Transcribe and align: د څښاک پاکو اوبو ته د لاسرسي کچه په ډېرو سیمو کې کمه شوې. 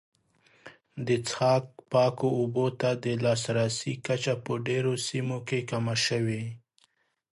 د 1.05 1.07
څښاک 1.27 1.65
پاکو 1.91 2.27
اوبو 2.39 2.65
ته 2.79 2.89
د 3.03 3.05
لاسرسي 3.25 3.93
کچه 4.05 4.33
په 4.45 4.53
ډېرو 4.67 4.93
سیمو 5.07 5.37
کې 5.47 5.59
کمه 5.69 5.95
شوې. 6.05 6.43